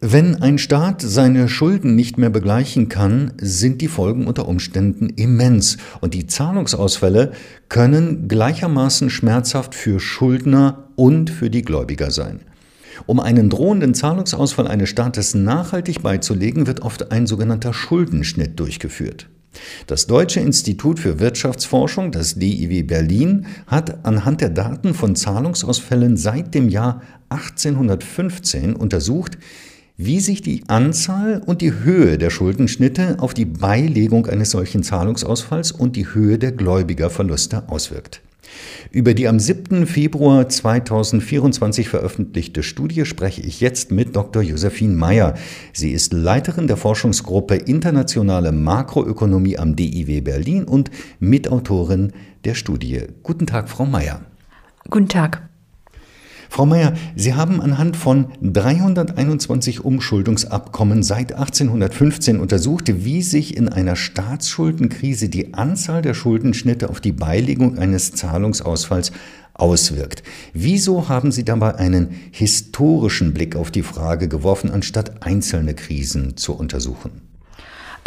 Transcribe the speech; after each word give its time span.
Wenn 0.00 0.36
ein 0.36 0.58
Staat 0.58 1.02
seine 1.02 1.48
Schulden 1.48 1.96
nicht 1.96 2.18
mehr 2.18 2.30
begleichen 2.30 2.88
kann, 2.88 3.32
sind 3.40 3.80
die 3.80 3.88
Folgen 3.88 4.28
unter 4.28 4.46
Umständen 4.46 5.08
immens 5.08 5.76
und 6.00 6.14
die 6.14 6.28
Zahlungsausfälle 6.28 7.32
können 7.68 8.28
gleichermaßen 8.28 9.10
schmerzhaft 9.10 9.74
für 9.74 9.98
Schuldner 9.98 10.90
und 10.94 11.30
für 11.30 11.50
die 11.50 11.62
Gläubiger 11.62 12.12
sein. 12.12 12.42
Um 13.06 13.18
einen 13.18 13.50
drohenden 13.50 13.92
Zahlungsausfall 13.92 14.68
eines 14.68 14.88
Staates 14.88 15.34
nachhaltig 15.34 16.00
beizulegen, 16.00 16.68
wird 16.68 16.82
oft 16.82 17.10
ein 17.10 17.26
sogenannter 17.26 17.72
Schuldenschnitt 17.72 18.60
durchgeführt. 18.60 19.28
Das 19.88 20.06
Deutsche 20.06 20.38
Institut 20.38 21.00
für 21.00 21.18
Wirtschaftsforschung, 21.18 22.12
das 22.12 22.36
DIW 22.36 22.84
Berlin, 22.84 23.46
hat 23.66 24.04
anhand 24.06 24.42
der 24.42 24.50
Daten 24.50 24.94
von 24.94 25.16
Zahlungsausfällen 25.16 26.16
seit 26.16 26.54
dem 26.54 26.68
Jahr 26.68 27.02
1815 27.30 28.76
untersucht, 28.76 29.38
wie 29.98 30.20
sich 30.20 30.42
die 30.42 30.62
Anzahl 30.68 31.42
und 31.44 31.60
die 31.60 31.74
Höhe 31.74 32.18
der 32.18 32.30
Schuldenschnitte 32.30 33.16
auf 33.18 33.34
die 33.34 33.44
Beilegung 33.44 34.26
eines 34.26 34.52
solchen 34.52 34.84
Zahlungsausfalls 34.84 35.72
und 35.72 35.96
die 35.96 36.14
Höhe 36.14 36.38
der 36.38 36.52
Gläubigerverluste 36.52 37.68
auswirkt. 37.68 38.22
Über 38.92 39.12
die 39.12 39.26
am 39.26 39.40
7. 39.40 39.86
Februar 39.86 40.48
2024 40.48 41.88
veröffentlichte 41.88 42.62
Studie 42.62 43.04
spreche 43.04 43.42
ich 43.42 43.60
jetzt 43.60 43.90
mit 43.90 44.14
Dr. 44.14 44.40
Josephine 44.40 44.94
Meyer. 44.94 45.34
Sie 45.72 45.90
ist 45.90 46.12
Leiterin 46.12 46.68
der 46.68 46.76
Forschungsgruppe 46.76 47.56
Internationale 47.56 48.52
Makroökonomie 48.52 49.58
am 49.58 49.74
DIW 49.74 50.20
Berlin 50.20 50.64
und 50.64 50.92
Mitautorin 51.18 52.12
der 52.44 52.54
Studie. 52.54 53.02
Guten 53.24 53.46
Tag, 53.46 53.68
Frau 53.68 53.84
Meyer. 53.84 54.20
Guten 54.88 55.08
Tag. 55.08 55.47
Frau 56.58 56.66
Mayer, 56.66 56.94
Sie 57.14 57.34
haben 57.34 57.60
anhand 57.60 57.96
von 57.96 58.32
321 58.42 59.84
Umschuldungsabkommen 59.84 61.04
seit 61.04 61.32
1815 61.32 62.40
untersucht, 62.40 63.04
wie 63.04 63.22
sich 63.22 63.56
in 63.56 63.68
einer 63.68 63.94
Staatsschuldenkrise 63.94 65.28
die 65.28 65.54
Anzahl 65.54 66.02
der 66.02 66.14
Schuldenschnitte 66.14 66.90
auf 66.90 67.00
die 67.00 67.12
Beilegung 67.12 67.78
eines 67.78 68.10
Zahlungsausfalls 68.10 69.12
auswirkt. 69.54 70.24
Wieso 70.52 71.08
haben 71.08 71.30
Sie 71.30 71.44
dabei 71.44 71.76
einen 71.76 72.08
historischen 72.32 73.32
Blick 73.34 73.54
auf 73.54 73.70
die 73.70 73.84
Frage 73.84 74.26
geworfen, 74.26 74.72
anstatt 74.72 75.24
einzelne 75.24 75.74
Krisen 75.74 76.36
zu 76.36 76.54
untersuchen? 76.54 77.27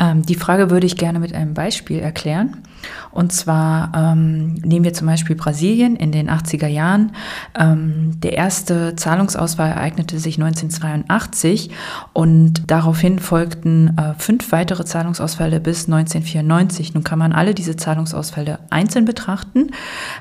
Ähm, 0.02 0.24
die 0.24 0.36
Frage 0.36 0.72
würde 0.72 0.88
ich 0.88 0.98
gerne 0.98 1.20
mit 1.20 1.34
einem 1.34 1.54
Beispiel 1.54 2.00
erklären. 2.00 2.64
Und 3.12 3.32
zwar 3.32 3.92
ähm, 3.96 4.56
nehmen 4.56 4.84
wir 4.84 4.94
zum 4.94 5.06
Beispiel 5.06 5.36
Brasilien 5.36 5.96
in 5.96 6.12
den 6.12 6.30
80er 6.30 6.68
Jahren. 6.68 7.12
Ähm, 7.58 8.20
der 8.22 8.34
erste 8.34 8.96
Zahlungsausfall 8.96 9.70
ereignete 9.70 10.18
sich 10.18 10.42
1982 10.42 11.70
und 12.14 12.72
daraufhin 12.72 13.20
folgten 13.20 13.96
äh, 13.98 14.16
fünf 14.18 14.52
weitere 14.52 14.86
Zahlungsausfälle 14.86 15.60
bis 15.60 15.86
1994. 15.86 16.96
Nun 16.96 17.04
kann 17.04 17.20
man 17.20 17.34
alle 17.34 17.54
diese 17.54 17.76
Zahlungsausfälle 17.76 18.60
einzeln 18.72 19.06
betrachten 19.06 19.72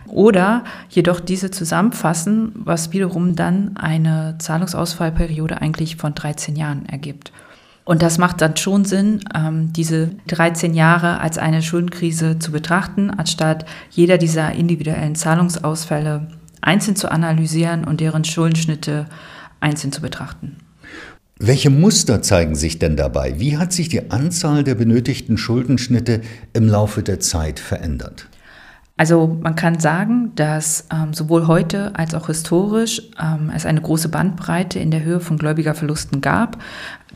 oder 0.07 0.65
jedoch 0.91 1.21
diese 1.21 1.51
zusammenfassen, 1.51 2.53
was 2.55 2.93
wiederum 2.93 3.35
dann 3.35 3.77
eine 3.79 4.37
Zahlungsausfallperiode 4.39 5.63
eigentlich 5.63 5.97
von 5.97 6.15
13 6.15 6.57
Jahren 6.57 6.87
ergibt. 6.87 7.33
Und 7.91 8.03
das 8.03 8.19
macht 8.19 8.41
dann 8.41 8.57
schon 8.57 8.85
Sinn, 8.85 9.19
ähm, 9.35 9.73
diese 9.73 10.11
13 10.29 10.75
Jahre 10.75 11.19
als 11.19 11.39
eine 11.39 11.61
Schuldenkrise 11.61 12.39
zu 12.39 12.53
betrachten, 12.53 13.11
anstatt 13.11 13.67
jeder 13.91 14.17
dieser 14.17 14.53
individuellen 14.53 15.17
Zahlungsausfälle 15.17 16.29
einzeln 16.61 16.95
zu 16.95 17.11
analysieren 17.11 17.83
und 17.83 18.01
deren 18.01 18.23
Schuldenschnitte 18.23 19.07
einzeln 19.59 19.91
zu 19.91 20.03
betrachten. 20.03 20.59
Welche 21.41 21.71
Muster 21.71 22.23
zeigen 22.23 22.55
sich 22.55 22.79
denn 22.79 22.95
dabei? 22.97 23.41
Wie 23.41 23.57
hat 23.59 23.73
sich 23.73 23.89
die 23.89 24.13
Anzahl 24.13 24.63
der 24.63 24.77
benötigten 24.77 25.37
Schuldenschnitte 25.37 26.21
im 26.53 26.69
Laufe 26.69 27.03
der 27.03 27.19
Zeit 27.19 27.59
verändert? 27.59 28.29
Also 29.01 29.35
man 29.41 29.57
kann 29.57 29.81
sagen, 29.81 30.33
dass 30.35 30.87
ähm, 30.93 31.15
sowohl 31.15 31.47
heute 31.47 31.93
als 31.95 32.15
auch 32.15 32.27
historisch 32.27 33.01
ähm, 33.19 33.51
es 33.57 33.65
eine 33.65 33.81
große 33.81 34.11
Bandbreite 34.11 34.79
in 34.79 34.91
der 34.91 35.03
Höhe 35.03 35.21
von 35.21 35.39
Gläubigerverlusten 35.39 36.21
gab. 36.21 36.59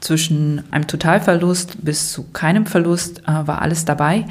Zwischen 0.00 0.64
einem 0.70 0.86
Totalverlust 0.86 1.84
bis 1.84 2.10
zu 2.10 2.22
keinem 2.32 2.64
Verlust 2.64 3.18
äh, 3.28 3.46
war 3.46 3.60
alles 3.60 3.84
dabei. 3.84 4.24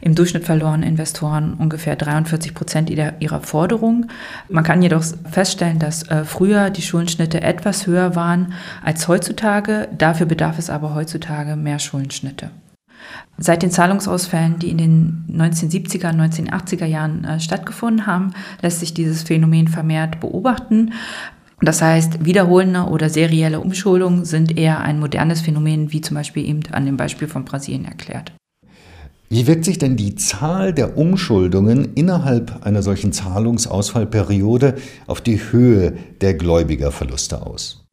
Im 0.00 0.16
Durchschnitt 0.16 0.46
verloren 0.46 0.82
Investoren 0.82 1.54
ungefähr 1.54 1.94
43 1.94 2.54
Prozent 2.54 2.90
ihrer, 2.90 3.12
ihrer 3.20 3.40
Forderung. 3.40 4.08
Man 4.48 4.64
kann 4.64 4.82
jedoch 4.82 5.04
feststellen, 5.30 5.78
dass 5.78 6.08
äh, 6.08 6.24
früher 6.24 6.70
die 6.70 6.82
Schuldenschnitte 6.82 7.40
etwas 7.40 7.86
höher 7.86 8.16
waren 8.16 8.52
als 8.84 9.06
heutzutage. 9.06 9.86
Dafür 9.96 10.26
bedarf 10.26 10.58
es 10.58 10.70
aber 10.70 10.96
heutzutage 10.96 11.54
mehr 11.54 11.78
Schuldenschnitte. 11.78 12.50
Seit 13.38 13.62
den 13.62 13.70
Zahlungsausfällen, 13.70 14.58
die 14.58 14.70
in 14.70 14.78
den 14.78 15.24
1970er, 15.30 16.10
1980er 16.10 16.86
Jahren 16.86 17.24
äh, 17.24 17.38
stattgefunden 17.38 18.06
haben, 18.06 18.32
lässt 18.62 18.80
sich 18.80 18.94
dieses 18.94 19.22
Phänomen 19.22 19.68
vermehrt 19.68 20.20
beobachten. 20.20 20.92
Das 21.60 21.82
heißt, 21.82 22.24
wiederholende 22.24 22.84
oder 22.84 23.08
serielle 23.08 23.60
Umschuldungen 23.60 24.24
sind 24.24 24.56
eher 24.56 24.80
ein 24.80 25.00
modernes 25.00 25.40
Phänomen, 25.40 25.92
wie 25.92 26.00
zum 26.00 26.14
Beispiel 26.14 26.46
eben 26.46 26.60
an 26.72 26.86
dem 26.86 26.96
Beispiel 26.96 27.28
von 27.28 27.44
Brasilien 27.44 27.84
erklärt. 27.84 28.32
Wie 29.28 29.46
wirkt 29.46 29.64
sich 29.64 29.78
denn 29.78 29.96
die 29.96 30.14
Zahl 30.14 30.72
der 30.72 30.96
Umschuldungen 30.96 31.94
innerhalb 31.94 32.64
einer 32.64 32.82
solchen 32.82 33.12
Zahlungsausfallperiode 33.12 34.76
auf 35.06 35.20
die 35.20 35.40
Höhe 35.50 35.94
der 36.20 36.34
Gläubigerverluste 36.34 37.44
aus? 37.44 37.85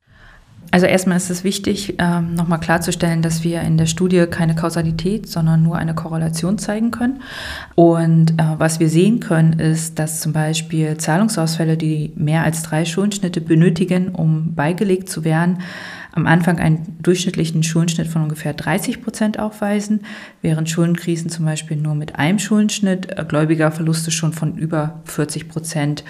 Also 0.73 0.87
erstmal 0.87 1.17
ist 1.17 1.29
es 1.29 1.43
wichtig, 1.43 1.97
ähm, 1.99 2.33
nochmal 2.33 2.59
klarzustellen, 2.59 3.21
dass 3.21 3.43
wir 3.43 3.61
in 3.61 3.77
der 3.77 3.85
Studie 3.85 4.25
keine 4.25 4.55
Kausalität, 4.55 5.29
sondern 5.29 5.61
nur 5.61 5.75
eine 5.77 5.93
Korrelation 5.93 6.57
zeigen 6.57 6.89
können. 6.89 7.21
Und 7.75 8.31
äh, 8.31 8.43
was 8.57 8.79
wir 8.79 8.89
sehen 8.89 9.19
können, 9.19 9.59
ist, 9.59 9.99
dass 9.99 10.19
zum 10.19 10.33
Beispiel 10.33 10.97
Zahlungsausfälle, 10.97 11.77
die 11.77 12.11
mehr 12.15 12.43
als 12.43 12.63
drei 12.63 12.85
Schuldenschnitte 12.85 13.39
benötigen, 13.39 14.09
um 14.15 14.55
beigelegt 14.55 15.09
zu 15.09 15.23
werden, 15.23 15.59
am 16.13 16.27
Anfang 16.27 16.59
einen 16.59 16.97
durchschnittlichen 17.01 17.63
Schuldenschnitt 17.63 18.07
von 18.07 18.21
ungefähr 18.21 18.53
30 18.53 19.01
Prozent 19.01 19.39
aufweisen, 19.39 20.01
während 20.41 20.69
Schuldenkrisen 20.69 21.29
zum 21.29 21.45
Beispiel 21.45 21.75
nur 21.75 21.95
mit 21.95 22.15
einem 22.15 22.39
Schuldenschnitt 22.39 23.17
äh, 23.17 23.25
Gläubigerverluste 23.27 24.11
schon 24.11 24.31
von 24.31 24.55
über 24.55 25.01
40 25.05 25.49
Prozent 25.49 26.03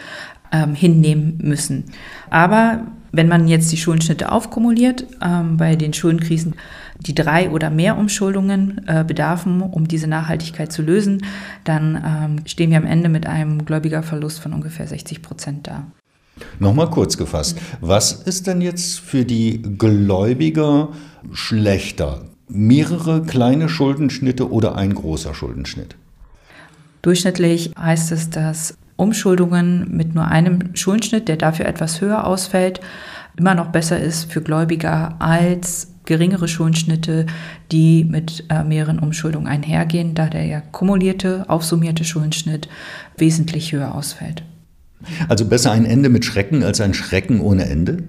ähm, 0.52 0.76
hinnehmen 0.76 1.40
müssen. 1.42 1.86
Aber 2.30 2.86
wenn 3.14 3.30
man 3.30 3.48
jetzt 3.48 3.72
die 3.72 3.78
Schuldenschnitte 3.78 4.32
aufkumuliert, 4.32 5.06
ähm, 5.24 5.56
bei 5.56 5.78
den 5.78 5.94
Schuldenkrisen, 5.94 6.56
die 7.00 7.16
drei 7.16 7.50
oder 7.50 7.70
mehr 7.70 7.98
Umschuldungen 7.98 8.82
äh, 8.88 9.06
bedarfen, 9.08 9.62
um 9.62 9.88
diese 9.88 10.08
Nachhaltigkeit 10.08 10.72
zu 10.72 10.82
lösen, 10.82 11.24
dann 11.64 12.04
ähm, 12.06 12.46
stehen 12.46 12.72
wir 12.72 12.78
am 12.78 12.86
Ende 12.86 13.08
mit 13.08 13.26
einem 13.26 13.64
Gläubigerverlust 13.66 14.40
von 14.40 14.52
ungefähr 14.52 14.88
60 14.88 15.22
Prozent 15.22 15.68
da. 15.68 15.86
Nochmal 16.60 16.90
kurz 16.90 17.18
gefasst, 17.18 17.58
was 17.82 18.14
ist 18.14 18.48
denn 18.48 18.62
jetzt 18.62 19.00
für 19.00 19.26
die 19.26 19.62
Gläubiger 19.62 20.90
schlechter? 21.32 22.26
Mehrere 22.48 23.24
kleine 23.24 23.70
Schuldenschnitte 23.70 24.52
oder 24.52 24.76
ein 24.76 24.94
großer 24.94 25.34
Schuldenschnitt? 25.34 25.96
Durchschnittlich 27.02 27.72
heißt 27.78 28.12
es, 28.12 28.30
dass 28.30 28.78
Umschuldungen 28.96 29.88
mit 29.96 30.16
nur 30.16 30.26
einem 30.28 30.76
Schuldenschnitt, 30.76 31.28
der 31.28 31.38
dafür 31.38 31.66
etwas 31.66 32.00
höher 32.00 32.26
ausfällt, 32.26 32.80
immer 33.38 33.56
noch 33.56 33.68
besser 33.68 34.00
ist 34.00 34.32
für 34.32 34.42
Gläubiger 34.42 35.16
als 35.20 35.94
geringere 36.06 36.48
Schuldenschnitte, 36.48 37.26
die 37.72 38.04
mit 38.04 38.46
äh, 38.50 38.64
mehreren 38.64 39.00
Umschuldungen 39.00 39.48
einhergehen, 39.48 40.16
da 40.16 40.28
der 40.28 40.46
ja 40.46 40.62
kumulierte, 40.62 41.46
aufsummierte 41.48 42.04
Schuldenschnitt 42.04 42.68
wesentlich 43.18 43.72
höher 43.72 43.96
ausfällt. 43.96 44.44
Also 45.28 45.46
besser 45.46 45.72
ein 45.72 45.86
Ende 45.86 46.10
mit 46.10 46.26
Schrecken 46.26 46.64
als 46.64 46.82
ein 46.82 46.94
Schrecken 46.94 47.42
ohne 47.42 47.66
Ende? 47.66 48.04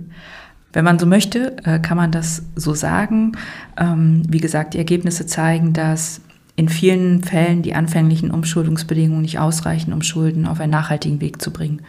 Wenn 0.73 0.85
man 0.85 0.99
so 0.99 1.07
möchte, 1.07 1.57
äh, 1.65 1.79
kann 1.79 1.97
man 1.97 2.11
das 2.11 2.43
so 2.57 2.75
sagen. 2.75 3.33
Ähm, 3.79 4.23
wie 4.29 4.41
gesagt, 4.41 4.75
die 4.75 4.79
Ergebnisse 4.79 5.25
zeigen, 5.27 5.73
dass 5.73 6.21
in 6.57 6.69
vielen 6.69 7.23
Fällen 7.23 7.63
die 7.63 7.75
anfänglichen 7.75 8.31
Umschuldungsbedingungen 8.31 9.23
nicht 9.23 9.39
ausreichen, 9.39 9.93
um 9.93 10.03
Schulden 10.03 10.47
auf 10.47 10.61
einen 10.61 10.71
nachhaltigen 10.71 11.21
Weg 11.21 11.43
zu 11.43 11.51
bringen. 11.51 11.83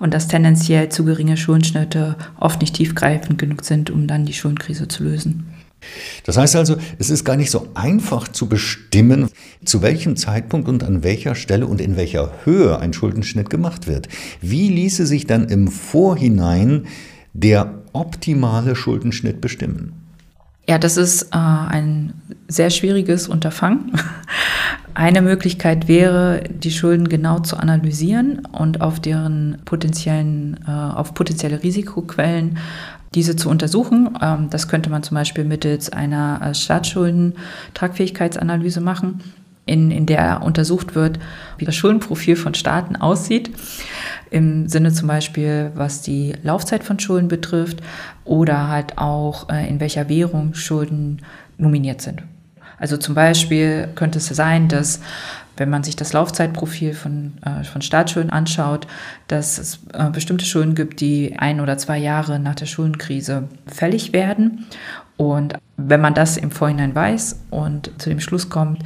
Und 0.00 0.14
dass 0.14 0.28
tendenziell 0.28 0.88
zu 0.88 1.04
geringe 1.04 1.36
Schuldenschnitte 1.36 2.16
oft 2.38 2.60
nicht 2.60 2.74
tiefgreifend 2.74 3.38
genug 3.38 3.64
sind, 3.64 3.90
um 3.90 4.06
dann 4.06 4.24
die 4.24 4.32
Schuldenkrise 4.32 4.88
zu 4.88 5.04
lösen. 5.04 5.46
Das 6.28 6.36
heißt 6.36 6.56
also, 6.56 6.76
es 6.98 7.08
ist 7.08 7.24
gar 7.24 7.36
nicht 7.36 7.50
so 7.50 7.68
einfach 7.72 8.28
zu 8.28 8.50
bestimmen, 8.50 9.30
zu 9.64 9.80
welchem 9.80 10.14
Zeitpunkt 10.14 10.68
und 10.68 10.84
an 10.84 11.02
welcher 11.02 11.34
Stelle 11.34 11.66
und 11.66 11.80
in 11.80 11.96
welcher 11.96 12.44
Höhe 12.44 12.78
ein 12.80 12.92
Schuldenschnitt 12.92 13.48
gemacht 13.48 13.86
wird. 13.86 14.08
Wie 14.42 14.68
ließe 14.68 15.06
sich 15.06 15.26
dann 15.26 15.48
im 15.48 15.68
Vorhinein 15.68 16.84
der 17.32 17.82
optimale 17.94 18.76
Schuldenschnitt 18.76 19.40
bestimmen? 19.40 19.94
Ja, 20.68 20.76
das 20.76 20.98
ist 20.98 21.22
äh, 21.22 21.28
ein 21.32 22.12
sehr 22.46 22.68
schwieriges 22.68 23.26
Unterfangen. 23.26 23.92
Eine 24.98 25.22
Möglichkeit 25.22 25.86
wäre, 25.86 26.42
die 26.50 26.72
Schulden 26.72 27.08
genau 27.08 27.38
zu 27.38 27.56
analysieren 27.56 28.44
und 28.46 28.80
auf 28.80 28.98
deren 28.98 29.58
potenziellen, 29.64 30.58
äh, 30.66 30.70
auf 30.72 31.14
potenzielle 31.14 31.62
Risikoquellen 31.62 32.58
diese 33.14 33.36
zu 33.36 33.48
untersuchen. 33.48 34.18
Ähm, 34.20 34.50
das 34.50 34.66
könnte 34.66 34.90
man 34.90 35.04
zum 35.04 35.14
Beispiel 35.14 35.44
mittels 35.44 35.92
einer 35.92 36.40
äh, 36.42 36.52
Staatsschuldentragfähigkeitsanalyse 36.52 38.80
machen, 38.80 39.20
in, 39.66 39.92
in 39.92 40.06
der 40.06 40.42
untersucht 40.42 40.96
wird, 40.96 41.20
wie 41.58 41.64
das 41.64 41.76
Schuldenprofil 41.76 42.34
von 42.34 42.54
Staaten 42.54 42.96
aussieht. 42.96 43.52
Im 44.32 44.68
Sinne 44.68 44.92
zum 44.92 45.06
Beispiel, 45.06 45.70
was 45.76 46.02
die 46.02 46.34
Laufzeit 46.42 46.82
von 46.82 46.98
Schulden 46.98 47.28
betrifft 47.28 47.82
oder 48.24 48.66
halt 48.66 48.98
auch, 48.98 49.48
äh, 49.48 49.68
in 49.68 49.78
welcher 49.78 50.08
Währung 50.08 50.54
Schulden 50.54 51.22
nominiert 51.56 52.00
sind. 52.00 52.24
Also 52.78 52.96
zum 52.96 53.14
Beispiel 53.14 53.88
könnte 53.94 54.18
es 54.18 54.26
sein, 54.26 54.68
dass 54.68 55.00
wenn 55.58 55.70
man 55.70 55.82
sich 55.82 55.96
das 55.96 56.12
Laufzeitprofil 56.12 56.94
von, 56.94 57.34
äh, 57.44 57.64
von 57.64 57.82
Staatsschulden 57.82 58.30
anschaut, 58.30 58.86
dass 59.26 59.58
es 59.58 59.80
äh, 59.92 60.10
bestimmte 60.10 60.44
Schulden 60.44 60.74
gibt, 60.74 61.00
die 61.00 61.36
ein 61.36 61.60
oder 61.60 61.76
zwei 61.78 61.98
Jahre 61.98 62.38
nach 62.38 62.54
der 62.54 62.66
Schuldenkrise 62.66 63.48
fällig 63.66 64.12
werden. 64.12 64.66
Und 65.16 65.54
wenn 65.76 66.00
man 66.00 66.14
das 66.14 66.36
im 66.36 66.52
Vorhinein 66.52 66.94
weiß 66.94 67.40
und 67.50 67.90
zu 67.98 68.08
dem 68.08 68.20
Schluss 68.20 68.50
kommt, 68.50 68.82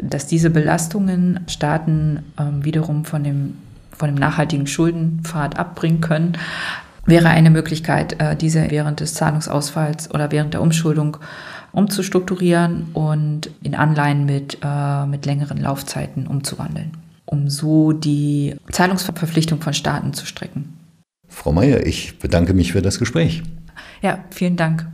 dass 0.00 0.26
diese 0.26 0.50
Belastungen 0.50 1.40
Staaten 1.46 2.20
äh, 2.38 2.64
wiederum 2.64 3.04
von 3.04 3.22
dem, 3.22 3.58
von 3.92 4.08
dem 4.08 4.16
nachhaltigen 4.16 4.66
Schuldenpfad 4.66 5.58
abbringen 5.58 6.00
können, 6.00 6.38
wäre 7.06 7.28
eine 7.28 7.50
Möglichkeit, 7.50 8.20
äh, 8.20 8.34
diese 8.34 8.70
während 8.70 9.00
des 9.00 9.14
Zahlungsausfalls 9.14 10.10
oder 10.10 10.32
während 10.32 10.54
der 10.54 10.62
Umschuldung 10.62 11.18
umzustrukturieren 11.74 12.86
und 12.92 13.50
in 13.62 13.74
Anleihen 13.74 14.24
mit, 14.24 14.58
äh, 14.62 15.06
mit 15.06 15.26
längeren 15.26 15.58
Laufzeiten 15.58 16.26
umzuwandeln, 16.26 16.92
um 17.26 17.50
so 17.50 17.92
die 17.92 18.56
Zahlungsverpflichtung 18.70 19.60
von 19.60 19.74
Staaten 19.74 20.12
zu 20.12 20.26
strecken. 20.26 20.78
Frau 21.28 21.52
Mayer, 21.52 21.84
ich 21.86 22.18
bedanke 22.18 22.54
mich 22.54 22.72
für 22.72 22.82
das 22.82 22.98
Gespräch. 22.98 23.42
Ja, 24.02 24.24
vielen 24.30 24.56
Dank. 24.56 24.86